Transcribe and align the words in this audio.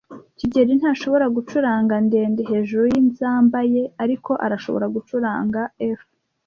kigeli 0.37 0.73
ntashobora 0.79 1.25
gucuranga 1.35 1.93
ndende 2.05 2.41
hejuru 2.51 2.83
yinzamba 2.93 3.59
ye, 3.73 3.83
ariko 4.03 4.31
arashobora 4.45 4.85
gucuranga 4.95 5.61
F. 5.97 6.01